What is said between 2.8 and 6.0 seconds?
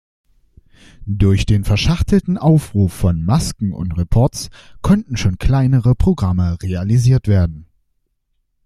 von Masken und Reports konnten schon kleinere